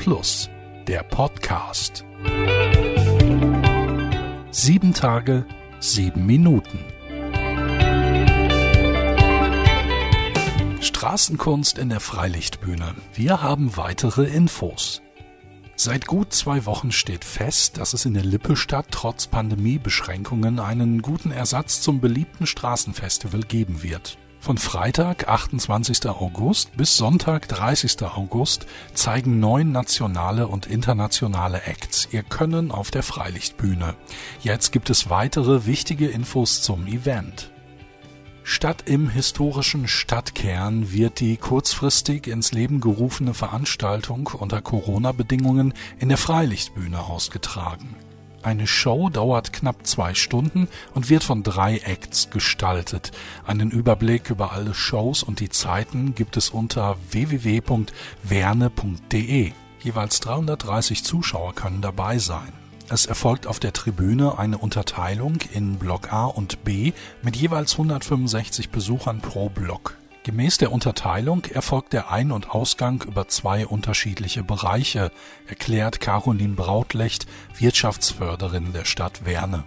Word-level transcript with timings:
Plus, 0.00 0.48
der 0.88 1.02
Podcast. 1.02 2.06
Sieben 4.50 4.94
Tage, 4.94 5.44
sieben 5.78 6.24
Minuten. 6.24 6.78
Straßenkunst 10.80 11.76
in 11.76 11.90
der 11.90 12.00
Freilichtbühne. 12.00 12.94
Wir 13.12 13.42
haben 13.42 13.76
weitere 13.76 14.24
Infos. 14.24 15.02
Seit 15.76 16.06
gut 16.06 16.32
zwei 16.32 16.64
Wochen 16.64 16.92
steht 16.92 17.26
fest, 17.26 17.76
dass 17.76 17.92
es 17.92 18.06
in 18.06 18.14
der 18.14 18.24
Lippestadt 18.24 18.86
trotz 18.90 19.26
Pandemiebeschränkungen 19.26 20.60
einen 20.60 21.02
guten 21.02 21.30
Ersatz 21.30 21.82
zum 21.82 22.00
beliebten 22.00 22.46
Straßenfestival 22.46 23.42
geben 23.42 23.82
wird. 23.82 24.16
Von 24.42 24.56
Freitag, 24.56 25.28
28. 25.28 26.06
August 26.06 26.74
bis 26.74 26.96
Sonntag, 26.96 27.46
30. 27.48 28.02
August 28.04 28.66
zeigen 28.94 29.38
neun 29.38 29.70
nationale 29.70 30.48
und 30.48 30.64
internationale 30.66 31.64
Acts 31.64 32.08
ihr 32.10 32.22
Können 32.22 32.70
auf 32.70 32.90
der 32.90 33.02
Freilichtbühne. 33.02 33.96
Jetzt 34.40 34.72
gibt 34.72 34.88
es 34.88 35.10
weitere 35.10 35.66
wichtige 35.66 36.08
Infos 36.08 36.62
zum 36.62 36.86
Event. 36.86 37.52
Statt 38.42 38.84
im 38.86 39.10
historischen 39.10 39.86
Stadtkern 39.86 40.90
wird 40.90 41.20
die 41.20 41.36
kurzfristig 41.36 42.26
ins 42.26 42.52
Leben 42.52 42.80
gerufene 42.80 43.34
Veranstaltung 43.34 44.28
unter 44.28 44.62
Corona-Bedingungen 44.62 45.74
in 45.98 46.08
der 46.08 46.18
Freilichtbühne 46.18 46.98
ausgetragen. 46.98 47.94
Eine 48.42 48.66
Show 48.66 49.10
dauert 49.10 49.52
knapp 49.52 49.86
zwei 49.86 50.14
Stunden 50.14 50.68
und 50.94 51.10
wird 51.10 51.22
von 51.24 51.42
drei 51.42 51.76
Acts 51.78 52.30
gestaltet. 52.30 53.12
Einen 53.46 53.70
Überblick 53.70 54.30
über 54.30 54.52
alle 54.52 54.72
Shows 54.72 55.22
und 55.22 55.40
die 55.40 55.50
Zeiten 55.50 56.14
gibt 56.14 56.38
es 56.38 56.48
unter 56.48 56.96
www.werne.de. 57.10 57.92
Jeweils 59.82 60.20
330 60.20 61.04
Zuschauer 61.04 61.54
können 61.54 61.82
dabei 61.82 62.18
sein. 62.18 62.52
Es 62.88 63.06
erfolgt 63.06 63.46
auf 63.46 63.60
der 63.60 63.72
Tribüne 63.72 64.38
eine 64.38 64.58
Unterteilung 64.58 65.38
in 65.52 65.76
Block 65.76 66.12
A 66.12 66.24
und 66.24 66.64
B 66.64 66.92
mit 67.22 67.36
jeweils 67.36 67.72
165 67.72 68.70
Besuchern 68.70 69.20
pro 69.20 69.48
Block. 69.48 69.99
Gemäß 70.22 70.58
der 70.58 70.70
Unterteilung 70.70 71.46
erfolgt 71.46 71.94
der 71.94 72.10
Ein- 72.10 72.30
und 72.30 72.50
Ausgang 72.50 73.02
über 73.06 73.28
zwei 73.28 73.66
unterschiedliche 73.66 74.42
Bereiche, 74.42 75.10
erklärt 75.46 76.00
Caroline 76.00 76.54
Brautlecht, 76.54 77.26
Wirtschaftsförderin 77.56 78.74
der 78.74 78.84
Stadt 78.84 79.24
Werne. 79.24 79.64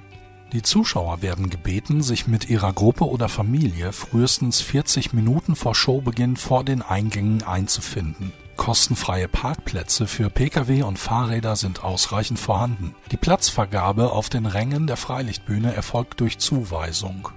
Die 0.51 0.61
Zuschauer 0.61 1.23
werden 1.23 1.49
gebeten, 1.49 2.03
sich 2.03 2.27
mit 2.27 2.47
ihrer 2.47 2.71
Gruppe 2.71 3.05
oder 3.05 3.29
Familie 3.29 3.91
frühestens 3.91 4.61
40 4.61 5.11
Minuten 5.11 5.55
vor 5.55 5.73
Showbeginn 5.73 6.37
vor 6.37 6.63
den 6.63 6.83
Eingängen 6.83 7.41
einzufinden. 7.41 8.31
Kostenfreie 8.55 9.27
Parkplätze 9.27 10.05
für 10.05 10.29
Pkw 10.29 10.83
und 10.83 10.99
Fahrräder 10.99 11.55
sind 11.55 11.83
ausreichend 11.83 12.37
vorhanden. 12.37 12.93
Die 13.11 13.17
Platzvergabe 13.17 14.11
auf 14.11 14.29
den 14.29 14.45
Rängen 14.45 14.85
der 14.85 14.97
Freilichtbühne 14.97 15.73
erfolgt 15.73 16.19
durch 16.19 16.37
Zuweisung. 16.37 17.29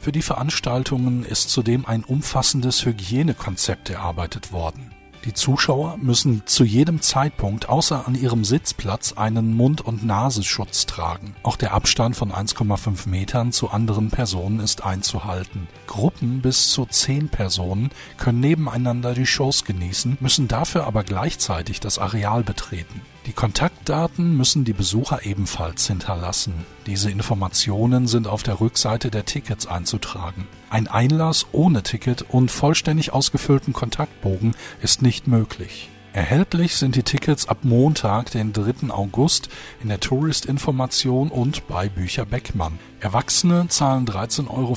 Für 0.00 0.12
die 0.12 0.22
Veranstaltungen 0.22 1.24
ist 1.24 1.50
zudem 1.50 1.84
ein 1.84 2.04
umfassendes 2.04 2.84
Hygienekonzept 2.84 3.90
erarbeitet 3.90 4.52
worden. 4.52 4.92
Die 5.24 5.34
Zuschauer 5.34 5.96
müssen 5.98 6.42
zu 6.46 6.64
jedem 6.64 7.02
Zeitpunkt 7.02 7.68
außer 7.68 8.06
an 8.06 8.14
ihrem 8.14 8.44
Sitzplatz 8.44 9.14
einen 9.14 9.54
Mund- 9.54 9.80
und 9.80 10.04
Nasenschutz 10.04 10.86
tragen. 10.86 11.34
Auch 11.42 11.56
der 11.56 11.74
Abstand 11.74 12.16
von 12.16 12.30
1,5 12.32 13.08
Metern 13.08 13.50
zu 13.50 13.70
anderen 13.70 14.10
Personen 14.10 14.60
ist 14.60 14.84
einzuhalten. 14.84 15.66
Gruppen 15.88 16.40
bis 16.40 16.70
zu 16.70 16.86
10 16.86 17.28
Personen 17.28 17.90
können 18.16 18.40
nebeneinander 18.40 19.12
die 19.12 19.26
Shows 19.26 19.64
genießen, 19.64 20.18
müssen 20.20 20.46
dafür 20.46 20.86
aber 20.86 21.02
gleichzeitig 21.02 21.80
das 21.80 21.98
Areal 21.98 22.44
betreten. 22.44 23.02
Die 23.28 23.34
Kontaktdaten 23.34 24.38
müssen 24.38 24.64
die 24.64 24.72
Besucher 24.72 25.26
ebenfalls 25.26 25.86
hinterlassen. 25.86 26.64
Diese 26.86 27.10
Informationen 27.10 28.06
sind 28.06 28.26
auf 28.26 28.42
der 28.42 28.58
Rückseite 28.58 29.10
der 29.10 29.26
Tickets 29.26 29.66
einzutragen. 29.66 30.48
Ein 30.70 30.88
Einlass 30.88 31.44
ohne 31.52 31.82
Ticket 31.82 32.22
und 32.30 32.50
vollständig 32.50 33.12
ausgefüllten 33.12 33.74
Kontaktbogen 33.74 34.56
ist 34.80 35.02
nicht 35.02 35.26
möglich. 35.26 35.90
Erhältlich 36.18 36.74
sind 36.74 36.96
die 36.96 37.04
Tickets 37.04 37.48
ab 37.48 37.58
Montag, 37.62 38.32
den 38.32 38.52
3. 38.52 38.90
August 38.90 39.48
in 39.80 39.88
der 39.88 40.00
Touristinformation 40.00 41.28
und 41.28 41.68
bei 41.68 41.88
Bücher 41.88 42.26
Beckmann. 42.26 42.80
Erwachsene 42.98 43.68
zahlen 43.68 44.04
13,50 44.04 44.48
Euro, 44.50 44.74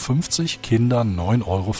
Kinder 0.62 1.01
9,50 1.01 1.46
Euro 1.47 1.74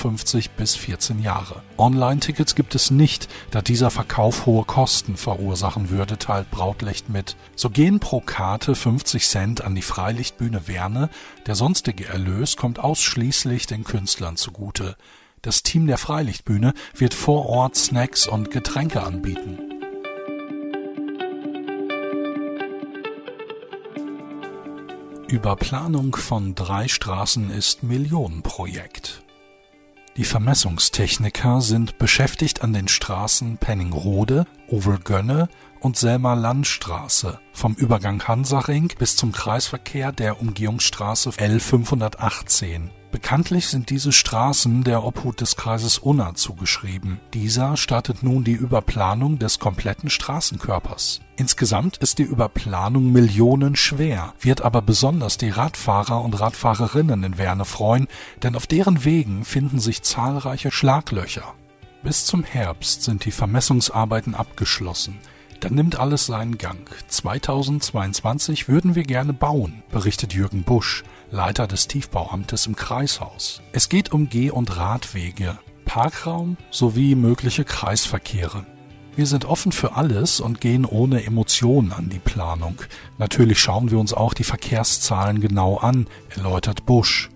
bis 0.58 0.76
14 0.76 1.22
Jahre. 1.22 1.62
Online-Tickets 1.78 2.56
gibt 2.56 2.74
es 2.74 2.90
nicht, 2.90 3.28
da 3.52 3.62
dieser 3.62 3.92
Verkauf 3.92 4.48
hohe 4.48 4.66
Kosten 4.66 5.16
verursachen 5.16 5.92
würde, 5.92 6.18
teilt 6.18 6.50
Brautlecht 6.50 7.10
mit. 7.10 7.36
So 7.56 7.70
gehen 7.70 8.00
pro 8.00 8.20
Karte 8.20 8.74
50 8.74 9.28
Cent 9.28 9.64
an 9.64 9.76
die 9.76 9.84
Freilichtbühne 9.84 10.68
Werne, 10.68 11.12
der 11.46 11.54
sonstige 11.54 12.08
Erlös 12.08 12.58
kommt 12.58 12.80
ausschließlich 12.80 13.68
den 13.68 13.84
Künstlern 13.84 14.38
zugute. 14.38 14.96
Das 15.42 15.64
Team 15.64 15.88
der 15.88 15.98
Freilichtbühne 15.98 16.74
wird 16.96 17.16
vor 17.16 17.48
Ort 17.48 17.76
Snacks 17.76 18.28
und 18.28 18.52
Getränke 18.52 19.02
anbieten. 19.02 19.58
Überplanung 25.28 26.16
von 26.16 26.54
drei 26.54 26.88
Straßen 26.88 27.50
ist 27.50 27.82
Millionenprojekt. 27.82 29.24
Die 30.18 30.26
Vermessungstechniker 30.26 31.62
sind 31.62 31.98
beschäftigt 31.98 32.62
an 32.62 32.74
den 32.74 32.90
Straßen 32.90 33.58
Penningrode, 33.58 34.46
Ovelgönne 34.68 35.48
und 35.80 35.98
Selmer 35.98 36.36
Landstraße, 36.36 37.40
vom 37.54 37.74
Übergang 37.76 38.22
Hansaring 38.28 38.90
bis 39.00 39.16
zum 39.16 39.32
Kreisverkehr 39.32 40.12
der 40.12 40.40
Umgehungsstraße 40.42 41.30
L518. 41.30 42.90
Bekanntlich 43.12 43.68
sind 43.68 43.90
diese 43.90 44.14
Straßen 44.14 44.86
der 44.86 45.04
Obhut 45.04 45.42
des 45.42 45.58
Kreises 45.58 45.98
Unna 45.98 46.34
zugeschrieben. 46.34 47.20
Dieser 47.34 47.76
startet 47.76 48.24
nun 48.24 48.46
die 48.46 48.54
Überplanung 48.54 49.38
des 49.38 49.60
kompletten 49.60 50.10
Straßenkörpers. 50.10 51.20
Insgesamt 51.36 51.98
ist 51.98 52.20
die 52.20 52.24
Überplanung 52.24 53.12
millionenschwer, 53.12 54.34
wird 54.40 54.62
aber 54.62 54.82
besonders 54.82 55.38
die 55.38 55.50
Radfahrer 55.50 56.22
und 56.22 56.40
Radfahrerinnen 56.40 57.24
in 57.24 57.38
Werne 57.38 57.66
freuen, 57.66 58.08
denn 58.44 58.56
auf 58.56 58.66
deren 58.66 59.04
Wegen 59.04 59.44
finden 59.44 59.80
sich 59.80 60.04
zahlreiche 60.04 60.72
Schlaglöcher. 60.72 61.54
Bis 62.04 62.26
zum 62.26 62.46
Herbst 62.46 63.04
sind 63.04 63.26
die 63.26 63.32
Vermessungsarbeiten 63.32 64.36
abgeschlossen. 64.36 65.20
Dann 65.60 65.76
nimmt 65.76 66.00
alles 66.00 66.26
seinen 66.26 66.58
Gang. 66.58 66.90
2022 67.08 68.68
würden 68.68 68.96
wir 68.96 69.04
gerne 69.04 69.34
bauen, 69.34 69.84
berichtet 69.92 70.34
Jürgen 70.34 70.64
Busch, 70.64 71.04
Leiter 71.34 71.66
des 71.66 71.88
Tiefbauamtes 71.88 72.68
im 72.68 72.76
Kreishaus. 72.76 73.62
Es 73.72 73.88
geht 73.88 74.12
um 74.12 74.28
Geh- 74.28 74.52
und 74.52 74.76
Radwege, 74.76 75.58
Parkraum 75.86 76.58
sowie 76.72 77.16
mögliche 77.16 77.64
Kreisverkehre. 77.64 78.66
Wir 79.16 79.26
sind 79.26 79.46
offen 79.46 79.72
für 79.72 79.96
alles 79.96 80.42
und 80.42 80.60
gehen 80.60 80.84
ohne 80.84 81.24
Emotionen 81.24 81.94
an 81.94 82.10
die 82.10 82.20
Planung. 82.20 82.76
Natürlich 83.18 83.60
schauen 83.60 83.92
wir 83.92 83.98
uns 83.98 84.14
auch 84.14 84.34
die 84.34 84.44
Verkehrszahlen 84.44 85.40
genau 85.40 85.78
an, 85.78 86.08
erläutert 86.36 86.86
Busch. 86.86 87.30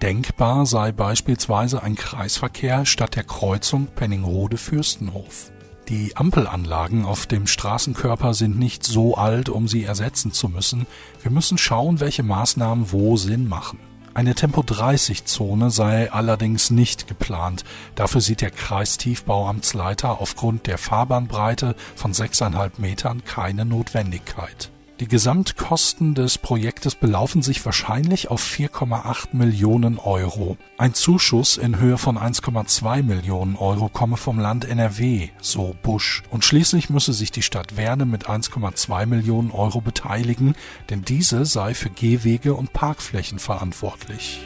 Denkbar 0.00 0.64
sei 0.64 0.92
beispielsweise 0.92 1.82
ein 1.82 1.94
Kreisverkehr 1.94 2.86
statt 2.86 3.16
der 3.16 3.24
Kreuzung 3.24 3.86
Penningrode-Fürstenhof. 3.96 5.52
Die 5.88 6.16
Ampelanlagen 6.16 7.04
auf 7.04 7.26
dem 7.26 7.46
Straßenkörper 7.46 8.34
sind 8.34 8.58
nicht 8.58 8.82
so 8.82 9.16
alt, 9.16 9.48
um 9.48 9.68
sie 9.68 9.84
ersetzen 9.84 10.32
zu 10.32 10.48
müssen. 10.48 10.84
Wir 11.22 11.30
müssen 11.30 11.58
schauen, 11.58 12.00
welche 12.00 12.24
Maßnahmen 12.24 12.90
wo 12.90 13.16
Sinn 13.16 13.48
machen. 13.48 13.78
Eine 14.12 14.34
Tempo-30-Zone 14.34 15.70
sei 15.70 16.10
allerdings 16.10 16.70
nicht 16.70 17.06
geplant. 17.06 17.64
Dafür 17.94 18.20
sieht 18.20 18.40
der 18.40 18.50
Kreistiefbauamtsleiter 18.50 20.20
aufgrund 20.20 20.66
der 20.66 20.78
Fahrbahnbreite 20.78 21.76
von 21.94 22.12
6,5 22.12 22.80
Metern 22.80 23.22
keine 23.24 23.64
Notwendigkeit. 23.64 24.72
Die 24.98 25.08
Gesamtkosten 25.08 26.14
des 26.14 26.38
Projektes 26.38 26.94
belaufen 26.94 27.42
sich 27.42 27.62
wahrscheinlich 27.66 28.30
auf 28.30 28.42
4,8 28.42 29.36
Millionen 29.36 29.98
Euro. 29.98 30.56
Ein 30.78 30.94
Zuschuss 30.94 31.58
in 31.58 31.78
Höhe 31.78 31.98
von 31.98 32.16
1,2 32.16 33.02
Millionen 33.02 33.56
Euro 33.56 33.90
komme 33.90 34.16
vom 34.16 34.38
Land 34.38 34.64
NRW, 34.64 35.28
so 35.38 35.76
Busch. 35.82 36.22
Und 36.30 36.46
schließlich 36.46 36.88
müsse 36.88 37.12
sich 37.12 37.30
die 37.30 37.42
Stadt 37.42 37.76
Werne 37.76 38.06
mit 38.06 38.26
1,2 38.26 39.04
Millionen 39.04 39.50
Euro 39.50 39.82
beteiligen, 39.82 40.54
denn 40.88 41.02
diese 41.02 41.44
sei 41.44 41.74
für 41.74 41.90
Gehwege 41.90 42.54
und 42.54 42.72
Parkflächen 42.72 43.38
verantwortlich. 43.38 44.40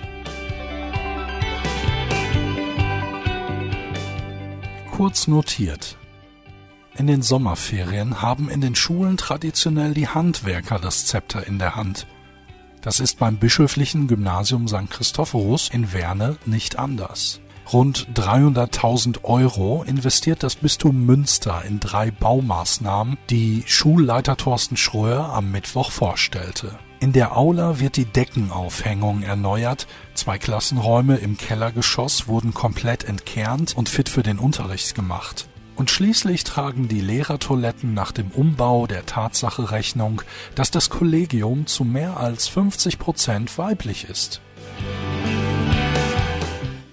Kurz 4.91 5.29
notiert. 5.29 6.00
In 6.97 7.07
den 7.07 7.23
Sommerferien 7.23 8.21
haben 8.21 8.49
in 8.49 8.61
den 8.61 8.75
Schulen 8.75 9.17
traditionell 9.17 9.95
die 9.95 10.09
Handwerker 10.09 10.79
das 10.79 11.07
Zepter 11.07 11.47
in 11.47 11.59
der 11.59 11.77
Hand. 11.77 12.07
Das 12.83 12.99
ist 13.01 13.19
beim 13.19 13.37
bischöflichen 13.37 14.09
Gymnasium 14.09 14.67
St. 14.67 14.91
Christophorus 14.91 15.69
in 15.71 15.93
Werne 15.93 16.37
nicht 16.47 16.79
anders. 16.79 17.41
Rund 17.73 18.09
300.000 18.15 19.23
Euro 19.23 19.85
investiert 19.87 20.43
das 20.43 20.57
Bistum 20.57 21.07
Münster 21.07 21.63
in 21.65 21.79
drei 21.79 22.11
Baumaßnahmen, 22.11 23.17
die 23.29 23.63
Schulleiter 23.67 24.37
Thorsten 24.37 24.77
Schröer 24.77 25.29
am 25.29 25.53
Mittwoch 25.53 25.93
vorstellte. 25.93 26.79
In 26.99 27.13
der 27.13 27.37
Aula 27.37 27.79
wird 27.79 27.97
die 27.97 28.07
Deckenaufhängung 28.07 29.23
erneuert, 29.23 29.87
zwei 30.15 30.39
Klassenräume 30.39 31.17
im 31.17 31.37
Kellergeschoss 31.37 32.27
wurden 32.27 32.53
komplett 32.53 33.05
entkernt 33.05 33.77
und 33.77 33.89
fit 33.89 34.09
für 34.09 34.23
den 34.23 34.39
Unterricht 34.39 34.95
gemacht. 34.95 35.49
Und 35.81 35.91
schließlich 35.91 36.45
tragen 36.45 36.89
die 36.89 37.01
Lehrertoiletten 37.01 37.95
nach 37.95 38.13
dem 38.13 38.31
Umbau 38.33 38.87
der 38.87 39.07
Tatsache 39.07 39.71
Rechnung, 39.71 40.21
dass 40.55 40.71
das 40.71 40.91
Kollegium 40.91 41.67
zu 41.67 41.85
mehr 41.85 42.19
als 42.19 42.49
50 42.49 42.99
Prozent 42.99 43.57
weiblich 43.57 44.05
ist. 44.05 44.43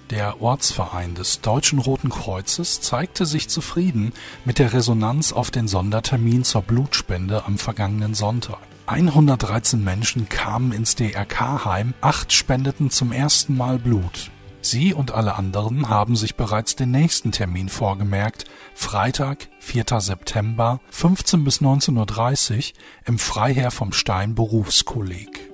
Der 0.09 0.41
Ortsverein 0.41 1.15
des 1.15 1.41
Deutschen 1.41 1.79
Roten 1.79 2.07
Kreuzes 2.07 2.79
zeigte 2.79 3.25
sich 3.25 3.49
zufrieden 3.49 4.13
mit 4.45 4.57
der 4.57 4.71
Resonanz 4.71 5.33
auf 5.33 5.51
den 5.51 5.67
Sondertermin 5.67 6.45
zur 6.45 6.61
Blutspende 6.61 7.43
am 7.43 7.57
vergangenen 7.57 8.13
Sonntag. 8.13 8.59
113 8.85 9.83
Menschen 9.83 10.29
kamen 10.29 10.71
ins 10.71 10.95
DRK-Heim, 10.95 11.93
acht 11.99 12.31
spendeten 12.31 12.89
zum 12.89 13.11
ersten 13.11 13.57
Mal 13.57 13.79
Blut. 13.79 14.31
Sie 14.61 14.93
und 14.93 15.11
alle 15.11 15.35
anderen 15.35 15.89
haben 15.89 16.15
sich 16.15 16.35
bereits 16.35 16.75
den 16.75 16.91
nächsten 16.91 17.31
Termin 17.31 17.69
vorgemerkt, 17.69 18.45
Freitag, 18.73 19.47
4. 19.59 19.85
September, 19.99 20.81
15 20.89 21.43
bis 21.43 21.61
19.30 21.61 22.55
Uhr 22.57 22.63
im 23.05 23.19
Freiherr 23.19 23.71
vom 23.71 23.93
Stein 23.93 24.35
Berufskolleg. 24.35 25.51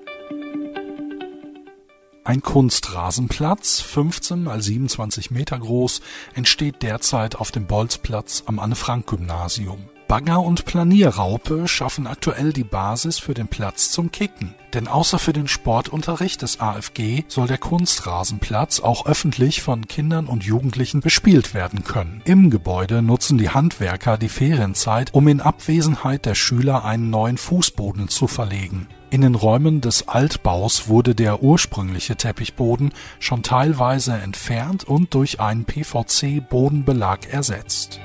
Ein 2.26 2.42
Kunstrasenplatz, 2.42 3.82
15 3.82 4.44
mal 4.44 4.62
27 4.62 5.30
Meter 5.30 5.60
groß, 5.60 6.02
entsteht 6.34 6.82
derzeit 6.82 7.36
auf 7.36 7.52
dem 7.52 7.68
Bolzplatz 7.68 8.44
am 8.46 8.60
Anne-Frank-Gymnasium. 8.60 9.90
Bagger 10.14 10.44
und 10.44 10.66
Planierraupe 10.66 11.68
schaffen 11.68 12.06
aktuell 12.06 12.54
die 12.54 12.64
Basis 12.64 13.18
für 13.18 13.34
den 13.34 13.48
Platz 13.48 13.90
zum 13.90 14.12
Kicken. 14.12 14.54
Denn 14.76 14.88
außer 14.88 15.18
für 15.18 15.34
den 15.34 15.48
Sportunterricht 15.48 16.44
des 16.44 16.60
AFG 16.60 17.24
soll 17.28 17.48
der 17.48 17.58
Kunstrasenplatz 17.58 18.80
auch 18.80 19.08
öffentlich 19.08 19.64
von 19.64 19.88
Kindern 19.88 20.28
und 20.28 20.44
Jugendlichen 20.44 21.00
bespielt 21.02 21.56
werden 21.56 21.84
können. 21.84 22.22
Im 22.26 22.52
Gebäude 22.52 23.02
nutzen 23.02 23.40
die 23.40 23.50
Handwerker 23.50 24.20
die 24.20 24.30
Ferienzeit, 24.30 25.12
um 25.16 25.28
in 25.28 25.42
Abwesenheit 25.42 26.28
der 26.28 26.36
Schüler 26.36 26.86
einen 26.86 27.10
neuen 27.10 27.40
Fußboden 27.40 28.08
zu 28.08 28.28
verlegen. 28.28 28.86
In 29.10 29.22
den 29.22 29.34
Räumen 29.34 29.82
des 29.82 30.08
Altbaus 30.08 30.90
wurde 30.90 31.16
der 31.16 31.42
ursprüngliche 31.42 32.18
Teppichboden 32.18 32.94
schon 33.20 33.42
teilweise 33.42 34.14
entfernt 34.14 34.84
und 34.84 35.16
durch 35.16 35.40
einen 35.40 35.66
PVC-Bodenbelag 35.66 37.32
ersetzt. 37.32 38.00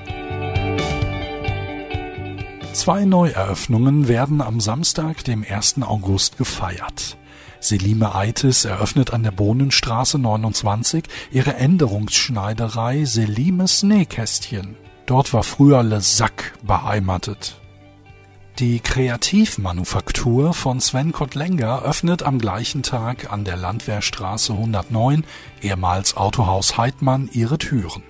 Zwei 2.73 3.03
Neueröffnungen 3.03 4.07
werden 4.07 4.41
am 4.41 4.59
Samstag, 4.59 5.23
dem 5.23 5.43
1. 5.47 5.81
August 5.81 6.37
gefeiert. 6.37 7.17
Selime 7.59 8.15
Eites 8.15 8.63
eröffnet 8.63 9.11
an 9.11 9.23
der 9.23 9.31
Bohnenstraße 9.31 10.17
29 10.17 11.03
ihre 11.31 11.55
Änderungsschneiderei 11.55 13.05
Selimes 13.05 13.83
Nähkästchen. 13.83 14.75
Dort 15.07 15.33
war 15.33 15.43
früher 15.43 15.83
Le 15.83 15.99
Sac 15.99 16.53
beheimatet. 16.61 17.59
Die 18.59 18.79
Kreativmanufaktur 18.79 20.53
von 20.53 20.79
Sven 20.79 21.11
Kottlenger 21.11 21.81
öffnet 21.81 22.23
am 22.23 22.39
gleichen 22.39 22.83
Tag 22.83 23.31
an 23.31 23.45
der 23.45 23.57
Landwehrstraße 23.57 24.53
109, 24.53 25.23
ehemals 25.61 26.15
Autohaus 26.15 26.77
Heidmann, 26.77 27.29
ihre 27.33 27.57
Türen. 27.57 28.03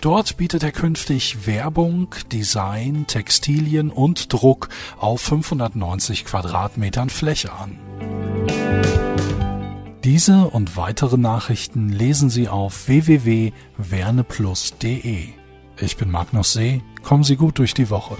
Dort 0.00 0.36
bietet 0.36 0.62
er 0.62 0.70
künftig 0.72 1.46
Werbung, 1.46 2.14
Design, 2.32 3.06
Textilien 3.06 3.90
und 3.90 4.32
Druck 4.32 4.70
auf 4.98 5.20
590 5.22 6.24
Quadratmetern 6.24 7.10
Fläche 7.10 7.52
an. 7.52 7.78
Diese 10.04 10.46
und 10.46 10.76
weitere 10.76 11.16
Nachrichten 11.16 11.88
lesen 11.88 12.30
Sie 12.30 12.48
auf 12.48 12.86
www.werneplus.de. 12.86 15.28
Ich 15.80 15.96
bin 15.96 16.10
Magnus 16.10 16.52
See. 16.52 16.82
Kommen 17.02 17.24
Sie 17.24 17.36
gut 17.36 17.58
durch 17.58 17.74
die 17.74 17.90
Woche. 17.90 18.16